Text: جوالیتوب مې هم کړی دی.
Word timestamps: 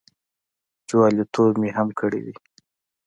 جوالیتوب 0.89 1.53
مې 1.61 1.69
هم 1.77 1.87
کړی 1.99 2.19
دی. 2.25 2.35